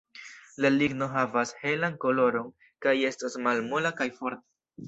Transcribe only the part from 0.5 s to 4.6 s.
La ligno havas helan koloron, kaj estas malmola kaj forta.